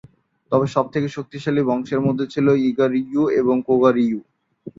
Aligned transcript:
তবে 0.51 0.65
সবথেকে 0.67 1.07
শক্তিশালী 1.07 1.61
বংশের 1.63 2.01
মধ্যে 2.01 2.25
ছিল 2.27 2.47
"ইগা-রিয়্যু" 2.67 3.23
এবং 3.39 3.55
"কোগা-রিয়্যু"। 3.67 4.19